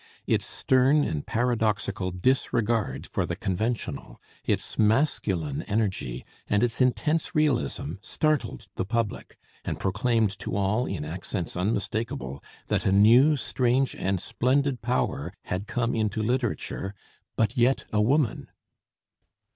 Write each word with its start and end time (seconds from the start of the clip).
Its 0.25 0.45
stern 0.47 1.03
and 1.03 1.27
paradoxical 1.27 2.09
disregard 2.09 3.05
for 3.05 3.23
the 3.23 3.35
conventional, 3.35 4.19
its 4.43 4.79
masculine 4.79 5.61
energy, 5.67 6.25
and 6.49 6.63
its 6.63 6.81
intense 6.81 7.35
realism, 7.35 7.93
startled 8.01 8.67
the 8.77 8.83
public, 8.83 9.37
and 9.63 9.79
proclaimed 9.79 10.39
to 10.39 10.55
all 10.55 10.87
in 10.87 11.05
accents 11.05 11.55
unmistakable 11.55 12.43
that 12.65 12.83
a 12.83 12.91
new, 12.91 13.37
strange, 13.37 13.95
and 13.95 14.19
splendid 14.19 14.81
power 14.81 15.31
had 15.43 15.67
come 15.67 15.93
into 15.93 16.23
literature, 16.23 16.95
"but 17.35 17.55
yet 17.55 17.85
a 17.93 18.01
woman." 18.01 18.49